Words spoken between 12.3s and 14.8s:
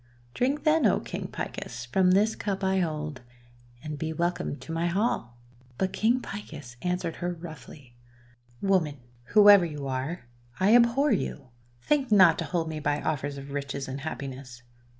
to hold me by offers of riches and happiness!